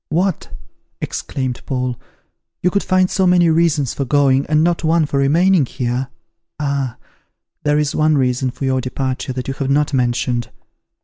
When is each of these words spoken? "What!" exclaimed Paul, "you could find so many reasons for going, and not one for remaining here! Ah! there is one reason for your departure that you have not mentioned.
"What!" 0.09 0.49
exclaimed 0.99 1.61
Paul, 1.67 1.95
"you 2.63 2.71
could 2.71 2.81
find 2.81 3.07
so 3.07 3.27
many 3.27 3.51
reasons 3.51 3.93
for 3.93 4.03
going, 4.03 4.47
and 4.47 4.63
not 4.63 4.83
one 4.83 5.05
for 5.05 5.19
remaining 5.19 5.67
here! 5.67 6.07
Ah! 6.59 6.97
there 7.61 7.77
is 7.77 7.93
one 7.93 8.17
reason 8.17 8.49
for 8.49 8.65
your 8.65 8.81
departure 8.81 9.31
that 9.33 9.47
you 9.47 9.53
have 9.53 9.69
not 9.69 9.93
mentioned. 9.93 10.49